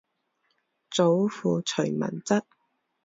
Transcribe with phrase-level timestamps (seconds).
[0.89, 2.41] 祖父徐文质。